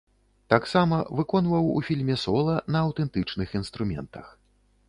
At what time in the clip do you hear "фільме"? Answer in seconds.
1.89-2.15